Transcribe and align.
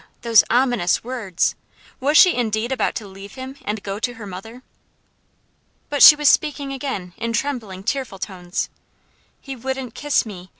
those 0.23 0.43
ominous 0.49 1.03
words! 1.03 1.53
Was 1.99 2.17
she 2.17 2.33
indeed 2.35 2.71
about 2.71 2.95
to 2.95 3.07
leave 3.07 3.35
him, 3.35 3.57
and 3.63 3.83
go 3.83 3.99
to 3.99 4.15
her 4.15 4.25
mother? 4.25 4.63
But 5.89 6.01
she 6.01 6.15
was 6.15 6.27
speaking 6.27 6.73
again 6.73 7.13
in 7.17 7.33
trembling, 7.33 7.83
tearful 7.83 8.17
tones: 8.17 8.67
"He 9.39 9.55
wouldn't 9.55 9.93
kiss 9.93 10.25
me! 10.25 10.49